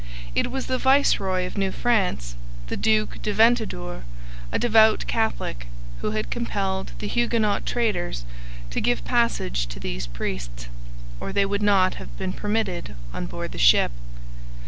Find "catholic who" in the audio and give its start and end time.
5.05-6.09